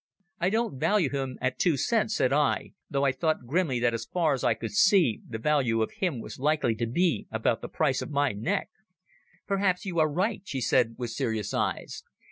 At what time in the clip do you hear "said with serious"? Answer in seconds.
10.59-11.53